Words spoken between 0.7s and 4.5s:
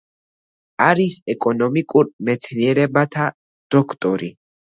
არის ეკონომიკურ მეცნიერებათა დოქტორი.